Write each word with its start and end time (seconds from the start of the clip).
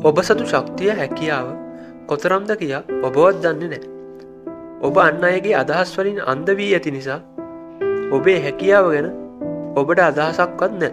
ඔබ 0.00 0.16
සතු 0.18 0.44
ශක්තිය 0.46 0.92
හැකියාව 0.96 1.48
කොතරම්ද 2.08 2.50
කියා 2.56 2.82
ඔබවත් 3.06 3.40
දන්නේ 3.44 3.68
නෑ. 3.72 3.88
ඔබ 4.80 4.96
අන්න 4.96 5.24
අයගේ 5.24 5.52
අදහස් 5.52 5.92
වලින් 5.98 6.20
අන්ද 6.24 6.48
වී 6.58 6.68
ඇති 6.74 6.90
නිසා 6.90 7.18
ඔබේ 8.10 8.36
හැකියාව 8.44 8.86
ගැන 8.92 9.08
ඔබට 9.76 10.00
අදහසක්වත් 10.00 10.72
නෑ. 10.80 10.92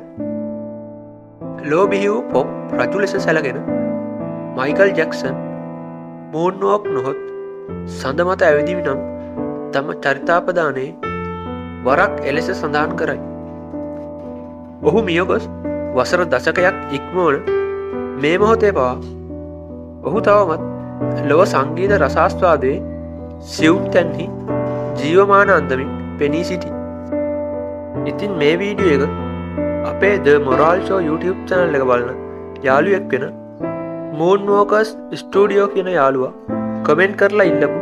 ලෝ 1.63 1.85
බිහි 1.87 2.09
වූ 2.09 2.23
පොප් 2.31 2.47
රජු 2.79 2.99
ලෙස 2.99 3.15
සැලගෙන 3.17 3.59
මයිකල් 4.57 4.91
ජැක්සන් 4.99 5.37
මූර්නුවක් 6.33 6.89
නොහොත් 6.89 7.21
සඳ 7.89 8.25
මත 8.27 8.41
ඇවිදිවි 8.41 8.81
නම් 8.81 8.99
තම 9.71 9.93
චරිතාපදානයේ 10.03 10.95
වරක් 11.85 12.25
එලෙස 12.25 12.51
සඳහන් 12.53 12.97
කරයි. 12.99 13.21
ඔහු 14.83 14.99
මියගොස් 15.01 15.47
වසර 15.95 16.25
දශකයක් 16.25 16.75
ඉක්මෝන 16.91 17.55
මේ 18.21 18.37
මොහොතේ 18.41 18.71
පවා 18.75 18.93
ඔහු 20.07 20.19
තවමත් 20.27 21.25
ලොව 21.29 21.41
සංගීත 21.51 21.91
රසාස්වාදයේ 21.97 22.77
සිවුම් 23.49 23.83
තැන්හි 23.95 24.25
ජීවමාන 24.99 25.51
අන්දමින් 25.55 25.89
පෙනී 26.19 26.45
සිටි. 26.49 26.71
ඉතින් 28.11 28.31
මේ 28.41 28.53
වීඩියෝ 28.61 29.07
එක 29.07 29.11
අපේ 29.91 30.13
ද 30.25 30.37
මොරාල්ෂෝ 30.45 31.01
YouTube 31.07 31.41
චැනල් 31.49 31.77
එක 31.79 31.85
බලන්න 31.89 32.23
යාළුවෙක් 32.67 33.13
වෙන 33.13 33.25
මූන්වෝකස් 34.19 34.93
ස්ටඩියෝ 35.21 35.67
කියන 35.75 35.89
යාළුවා 35.97 36.33
කමෙන්ට් 36.87 37.19
කරලා 37.21 37.47
ඉල්ලපු 37.51 37.79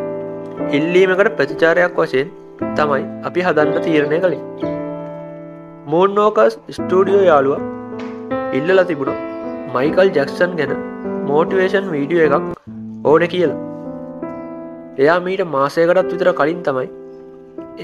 ඉල්ලීමකට 0.79 1.31
ප්‍රතිචාරයක් 1.37 2.01
වශයෙන් 2.01 2.33
තමයි 2.79 3.05
අපි 3.29 3.47
හදන්න 3.47 3.85
තීරණය 3.87 4.19
කළේ 4.25 4.73
මූන්නෝකස් 5.93 6.59
ස්ටඩියෝ 6.77 7.23
යාළුව 7.29 8.59
ඉල්ලල 8.59 8.83
තිබුණ 8.91 9.34
මයිකල් 9.73 10.09
ජැක්සන් 10.17 10.51
ගැන 10.59 10.73
මෝටිවේෂන් 11.29 11.87
වීඩියෝ 11.93 12.25
එකක් 12.27 12.45
ඕන 13.11 13.23
කියලා. 13.33 13.59
එයා 15.03 15.19
මීට 15.25 15.43
මාසයකටත් 15.55 16.11
විතර 16.13 16.31
කලින් 16.39 16.61
තමයි 16.67 16.87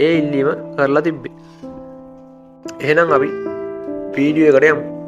ඒ 0.05 0.11
ඉල්ලීම 0.19 0.49
කරලා 0.77 1.03
තිබ්බේ. 1.07 1.33
එහෙනම් 2.79 3.15
අපි 3.17 3.29
වීඩියෝ 4.17 4.51
එකට 4.53 4.69
යමු. 4.71 5.00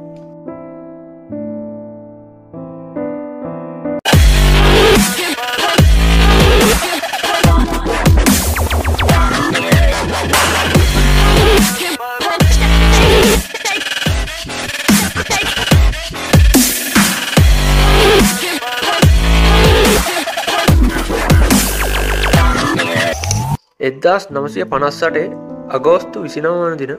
එද්දාස් 24.04 24.24
නමසය 24.28 24.64
පනස්සටේ 24.72 25.28
අගෝස්තු 25.76 26.22
විසිනවන 26.24 26.74
දින 26.80 26.92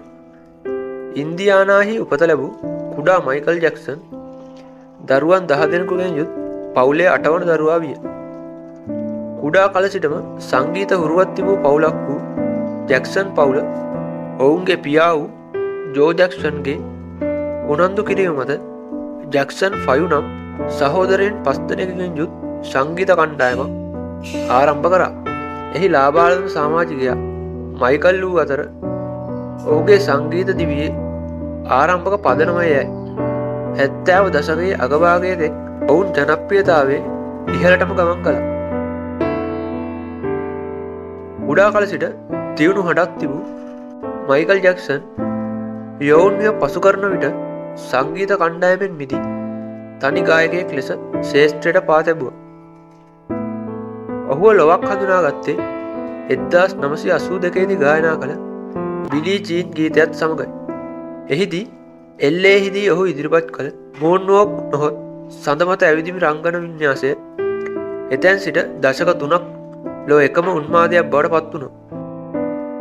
ඉන්දියානාහි 1.15 1.95
උපත 2.05 2.23
ලැබූ 2.23 2.53
කුඩා 2.95 3.17
මයිකල් 3.27 3.59
ජැක්සන් 3.65 3.99
දරුවන් 5.09 5.49
දහ 5.51 5.67
දෙනෙකුගෙන් 5.73 6.15
යුත් 6.19 6.31
පවුලේ 6.77 7.09
අටවන 7.09 7.45
දරුවා 7.51 7.77
විය. 7.83 7.97
කුඩා 9.43 9.67
කල 9.75 9.89
සිටම 9.95 10.15
සංගීත 10.43 10.95
හුරුවත් 10.95 11.35
තිබූ 11.37 11.57
පවුලක් 11.59 11.99
වූ 12.07 12.21
ජැක්සන් 12.91 13.35
පවුල 13.37 13.59
ඔවුන්ගේ 14.41 14.79
පියා 14.79 15.11
වූ 15.13 15.29
ජෝජක්ෂන්ගේ 15.97 16.79
උනන්දු 17.75 18.07
කිරීම 18.09 18.41
මත 18.41 18.57
ජැක්සන් 19.37 19.77
ෆයු 19.85 20.09
නම් 20.09 20.33
සහෝදරයෙන් 20.79 21.37
පස්තනකින් 21.45 22.17
යුත් 22.17 22.33
සංගීත 22.73 23.15
කණ්ඩායමක් 23.15 23.71
ආරම්භ 24.53 24.91
කරා. 24.95 25.24
එහි 25.75 25.89
ලාබාලම 25.89 26.45
සාමාජිකයා 26.51 27.17
මයිකල් 27.81 28.19
වූ 28.25 28.37
අතර 28.43 28.61
ඔහුගේ 29.67 29.99
සංගීත 30.01 30.51
දිවියේ 30.61 30.91
ආරම්භක 31.77 32.17
පදනමයයි 32.27 32.83
හැත්තෑව 33.79 34.29
දශකයේ 34.35 34.77
අගභාගයතෙක් 34.85 35.55
ඔවුන් 35.89 36.13
ජනප්‍රියතාවේ 36.19 37.01
ඉහලටම 37.55 37.97
ගමන් 37.99 38.21
කළ. 38.25 38.39
උඩා 41.49 41.69
කල 41.71 41.87
සිට 41.87 42.07
තිවුණු 42.57 42.87
හඩක් 42.87 43.19
තිබූ 43.19 43.43
මයිකල් 44.29 44.63
ජැක්සන් 44.65 45.03
යෝන්ය 46.03 46.47
පසු 46.61 46.85
කරන 46.87 47.11
විට 47.15 47.27
සංගීත 47.83 48.33
කණ්ඩායමෙන් 48.37 48.97
මිදි 49.01 49.21
තනි 50.01 50.25
ගායකයෙක් 50.31 50.73
ලෙස 50.73 50.91
ශේෂත්‍රයට 51.29 51.85
පාතැබුව 51.85 52.33
ඔහුව 54.33 54.51
ලොවක් 54.55 54.85
හඳුනා 54.89 55.23
ගත්තේ 55.27 55.57
එද්දාස් 56.33 56.73
නමසි 56.77 57.09
අසූ 57.17 57.39
දෙකේදි 57.45 57.75
ගායනා 57.83 58.17
කළ 58.21 58.35
බිලී 59.11 59.41
ජීන් 59.49 59.67
ගීතයත් 59.77 60.13
සමඟයි. 60.21 60.47
එහිදී 61.29 61.65
එල්ලේ 62.19 62.59
හිදී 62.65 62.87
ඔහු 62.93 63.03
ඉදිරිපත් 63.13 63.51
කළ 63.57 63.69
මෝන්නුවක් 64.01 64.55
නොහොත් 64.73 64.97
සඳමත 65.35 65.83
ඇවිදිමි 65.83 66.25
රංගන 66.25 66.57
විඤ්ඥාසය 66.57 67.11
එතැන් 68.11 68.39
සිට 68.39 68.59
දශක 68.83 69.13
තුනක් 69.21 69.45
ලෝ 70.09 70.21
එකම 70.29 70.49
උන්මාදයක් 70.55 71.11
බවට 71.13 71.33
පත් 71.35 71.53
වුණ. 71.55 71.73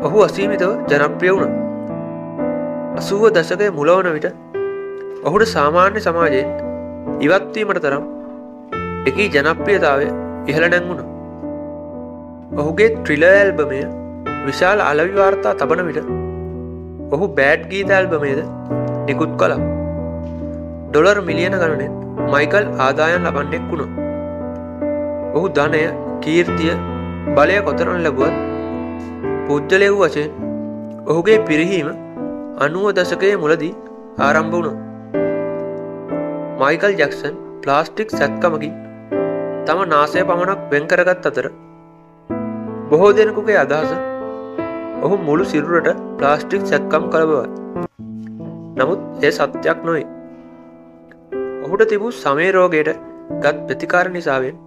ඔහු 0.05 0.25
අසීමිතව 0.27 0.71
ජනප්‍රිය 0.89 1.33
වුණ. 1.35 1.53
අසුව 2.97 3.23
දශකය 3.37 3.71
මුලවන 3.77 4.11
විට 4.17 4.27
ඔහුට 5.23 5.51
සාමාන්‍ය 5.55 5.99
සමාජයෙන් 5.99 6.47
ඉවත්වීමට 7.21 7.83
තරම් 7.85 8.05
එකී 9.09 9.31
ජනප්‍රියතාවය 9.35 10.07
ඉහළ 10.47 10.67
නැංගුණ. 10.67 11.12
ඔහුගේ 12.53 12.89
ට්‍රිලඇල්බමය 12.95 13.79
විශාල 14.45 14.81
අලවිවාර්තා 14.81 15.53
තබන 15.53 15.79
විට 15.87 16.09
ඔහු 17.11 17.29
බෑඩ් 17.37 17.63
ගීත 17.71 17.91
ඇල්බමේද 17.91 18.41
නිකුත් 19.07 19.31
කලා 19.37 19.57
ඩොලර් 20.89 21.19
මිලියන 21.21 21.55
ගණනෙන් 21.55 21.95
මයිකල් 22.33 22.65
ආදායන් 22.79 23.25
ලබන්නෙක් 23.27 23.65
වුණ. 23.69 23.91
ඔහු 25.33 25.45
ධනය 25.57 25.81
කීර්තිය 26.21 26.75
බලය 27.31 27.57
කොතරන 27.61 28.05
ලැබුවත් 28.05 28.37
පුද්ජලෙව් 29.47 29.97
වශයෙන් 30.03 30.31
ඔහුගේ 31.07 31.39
පිරිහීම 31.49 31.91
අනුව 32.59 32.87
දශකයේ 32.93 33.35
මුලදී 33.37 33.73
ආරම්භ 34.19 34.55
වුණ. 34.55 34.79
මයිකල් 36.61 36.93
ජැක්සන් 37.01 37.43
ප්ලාස්ටික් 37.61 38.17
සැත්කමකින් 38.19 38.79
තම 39.65 39.85
නාසය 39.89 40.21
පමණක් 40.23 40.71
වෙන්කරගත් 40.71 41.29
අතර 41.29 41.47
බොහෝ 42.93 43.13
දෙනෙකුගේ 43.17 43.55
අදහස 43.59 43.91
ඔහු 45.05 45.15
මුළු 45.27 45.45
සිරුරට 45.51 45.87
ප්ලාස්ටික් 46.17 46.65
සැක්කම් 46.71 47.05
කළබවයි. 47.13 47.47
නමුත් 48.77 48.99
ඒ 49.25 49.31
සත්‍යයක් 49.37 49.79
නොයි. 49.87 50.03
ඔහුට 51.65 51.83
තිබූ 51.91 52.11
සමේරෝගයට 52.17 52.91
ගත් 53.43 53.55
ප්‍රතිකාර 53.67 54.05
නිසාවෙන් 54.15 54.59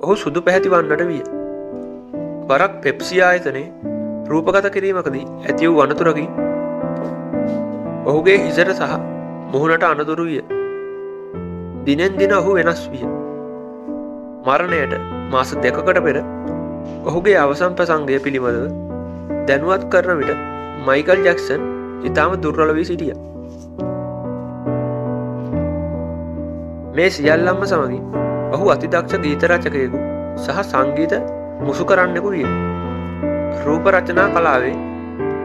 ඔහු 0.00 0.16
සුදු 0.22 0.44
පැහැති 0.48 0.72
වන්නට 0.74 1.04
විය. 1.10 1.22
වරක් 2.50 2.74
පෙප්සිආයතනයේ 2.84 3.66
රූපගත 4.32 4.68
කිරීමකදී 4.76 5.24
ඇති 5.46 5.70
වූ 5.70 5.80
වනතුරකින් 5.82 6.30
ඔහුගේ 8.06 8.38
හිසට 8.44 8.72
සහ 8.74 9.00
මුහුණට 9.52 9.90
අනතුරු 9.92 10.26
විය. 10.30 10.42
දිනෙන් 11.86 12.18
දින 12.22 12.38
ඔහු 12.40 12.60
වෙනස් 12.60 12.84
විය. 12.92 13.06
මරණයට 14.46 15.02
මාස 15.32 15.52
දෙකකට 15.64 16.06
පෙර 16.08 16.18
ඔහුගේ 17.04 17.36
අවසම් 17.38 17.72
ප්‍රසංගය 17.74 18.18
පිළිබඳව 18.18 18.66
දැනුවත් 19.46 19.84
කරන 19.90 20.20
විට 20.20 20.40
මයිකල් 20.86 21.22
ජැක්සන් 21.24 21.62
ඉතාම 22.04 22.34
දුර්වලවී 22.38 22.84
සිටිය. 22.84 23.14
මේ 26.94 27.10
සියල්ලම්ම 27.10 27.64
සමගින් 27.64 28.04
ඔහු 28.52 28.70
අතිදක්ෂ 28.70 29.22
ගීතරචකයෙකු 29.24 29.98
සහ 30.38 30.62
සංගීත 30.64 31.14
මුසු 31.60 31.84
කරන්නෙකු 31.84 32.30
විය. 32.30 32.46
රූප 33.64 33.86
රචනා 33.88 34.28
කලාවේ 34.30 34.76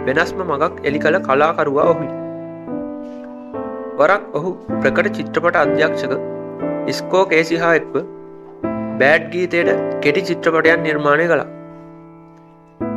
වෙනස්ම 0.06 0.40
මගක් 0.44 0.74
එලි 0.83 1.00
කළ 1.00 1.19
කලාකරුවා 1.22 1.86
ඔහුයි. 1.86 2.12
වරක් 3.98 4.24
ඔහු 4.33 4.51
ප්‍රකට 4.74 5.16
චිත්‍රපට 5.16 5.57
අධ්‍යක්ෂක 5.57 6.13
ඉස්කෝ 6.88 7.25
කේසිහා 7.25 7.74
එක්ව 7.75 7.95
බෑඩ් 8.99 9.25
ගීතයට 9.33 9.69
කෙටි 10.03 10.21
චිත්‍රපටයන් 10.27 10.83
නිර්මාණය 10.85 11.25
කළා. 11.31 11.49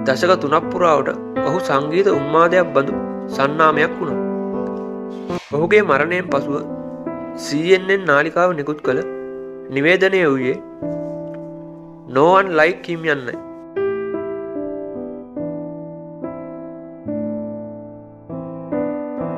දශක 0.06 0.32
තුනක් 0.42 0.66
පුරාවට 0.72 1.08
ඔහු 1.46 1.58
සංගීත 1.68 2.08
උන්මාදයක් 2.18 2.68
බඳු 2.76 2.94
සන්නාමයක් 3.36 3.92
වුණ. 3.98 4.14
ඔහුගේ 5.56 5.82
මරණයෙන් 5.90 6.30
පසුව 6.32 6.56
සීෙන්ෙන් 7.44 8.02
නාලිකාව 8.10 8.56
නිකුත් 8.58 8.80
කළ 8.86 9.00
නිවේදනය 9.74 10.22
වූයේ 10.24 10.56
නෝවන් 12.14 12.48
ලයි 12.58 12.72
කිම් 12.86 13.04
යන්නයි. 13.14 13.36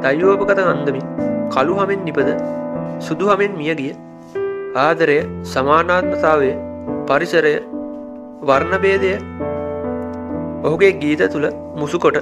දයුවපකත 0.04 0.62
අන්දමින් 0.70 1.06
කළු 1.54 1.74
හමෙන් 1.80 2.00
නිපද 2.06 2.32
සුදු 3.06 3.26
හමෙන් 3.32 3.52
මිය 3.60 3.74
ගිය 3.80 3.92
ආදරය 4.74 5.16
සමානාත්මතාවය 5.44 6.50
පරිසරය 7.06 7.52
වර්ණබේදය 8.42 9.10
ඔහුගේ 10.62 10.92
ගීත 10.94 11.22
තුළ 11.32 11.46
මුසුකොට 11.76 12.16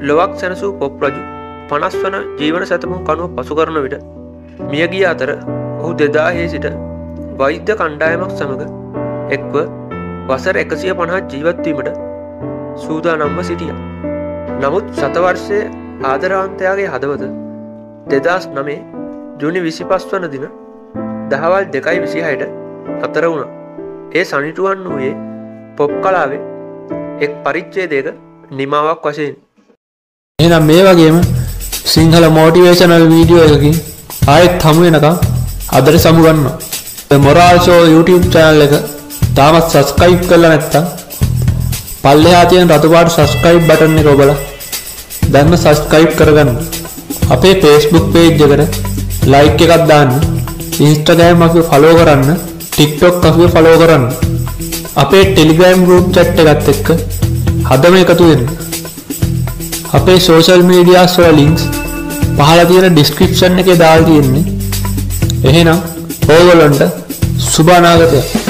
ලොවක් 0.00 0.32
සැනසූ 0.34 0.70
පොප් 0.78 1.02
රජු 1.02 1.22
පනස් 1.68 1.96
වන 2.02 2.16
ජීවන 2.38 2.64
සැතමුම් 2.64 3.02
කනුව 3.04 3.34
පසු 3.36 3.56
කරන 3.58 3.76
විට 3.84 3.96
මියගිය 4.70 5.04
අතර 5.04 5.30
ඔහු 5.80 5.90
දෙදාහේ 5.94 6.46
සිට 6.48 6.68
වෛද්‍ය 7.38 7.76
කණ්ඩායමක් 7.80 8.32
සමඟ 8.32 8.64
එක්ව 9.30 9.58
වසර 10.28 10.56
එකසිය 10.56 10.94
පණහත් 10.94 11.34
ජීවත්වීමට 11.34 11.90
සූදානම්ම 12.76 13.42
සිටිය. 13.42 13.74
නමුත් 14.62 14.86
සතවර්ෂය 14.94 15.60
ආදරවන්තයාගේ 16.04 16.88
හදවත 16.94 17.28
දෙදස් 18.08 18.48
නමේ 18.56 18.80
ජුනි 19.38 19.60
විසි 19.60 19.84
පස් 19.84 20.08
වන 20.10 20.26
දින 20.30 20.48
දහවල් 21.32 21.64
දෙකයි 21.74 21.98
විසිහයට 22.04 22.42
අතර 23.06 23.24
වුණ. 23.30 23.48
ඒ 24.18 24.24
සනිටුවන් 24.30 24.84
වූයේ 24.90 25.14
පොප් 25.78 25.92
කලාවේ 26.04 26.40
එක් 27.24 27.32
පරිච්චේ 27.44 27.86
දෙක 27.92 28.06
නිමාවක් 28.58 29.06
වශයෙන්. 29.08 29.34
එහෙනම් 30.38 30.64
මේ 30.70 30.82
වගේම 30.86 31.16
සිංහල 31.92 32.26
මෝටිවේශනල් 32.38 33.04
වීඩියෝ 33.12 33.48
එකකින් 33.48 33.76
ආයෙත් 34.34 34.64
හමු 34.68 34.80
වෙනකම් 34.86 35.16
අදට 35.78 35.98
සමුගන්න 36.04 36.46
මොරාල්ෂෝ 37.26 37.82
YouTube 37.94 38.26
චැනල් 38.36 38.64
එක 38.66 38.74
තාමත් 39.38 39.68
සස්කයිප් 39.74 40.22
කරලා 40.30 40.52
නැත්තම් 40.54 40.84
පල්ලෙහා 42.02 42.44
තියෙන 42.50 42.74
රතුපාට 42.74 43.14
සස්ක්‍රයිබ් 43.16 43.62
බටන් 43.68 44.00
එක 44.02 44.10
ඔබලා 44.14 44.38
දැන්ම 45.32 45.54
සස්ක්‍රයිබ් 45.64 46.10
කරගන්න. 46.18 46.50
අපේ 47.34 47.54
Facebook 47.62 48.06
page 48.16 48.42
එකට 48.46 48.82
ලයික් 49.32 49.64
එකක් 49.66 49.88
දාන්න. 49.92 50.37
Instagram 50.86 51.38
අපි 51.46 51.60
follow 51.70 51.92
කරන්න 51.98 52.28
TikTok 52.76 53.24
අපි 53.30 53.46
follow 53.54 53.74
කරන්න. 53.82 54.04
අපේ 55.02 55.20
Telegram 55.36 55.78
group 55.88 56.06
chat 56.14 56.38
එකත් 56.42 56.68
එක්ක 56.72 56.88
හදම 57.70 57.96
එකතු 58.02 58.24
වෙන්න. 58.30 58.44
අපේ 59.98 60.18
සෝෂල් 60.26 60.62
මීඩියාස් 60.70 61.16
වල 61.20 61.34
ලින්ක්ස් 61.40 61.62
පහල 62.38 62.60
තියෙන 62.70 62.94
ඩිස්ක්‍රිප්ෂන් 62.94 63.58
එකේ 63.62 63.78
දාලා 63.82 64.08
තියෙන්නේ. 64.08 64.44
එහෙනම් 65.48 65.78
ඕගොල්ලන්ට 66.34 66.82
සුබ 67.52 67.68
අනාගතයක්. 67.78 68.47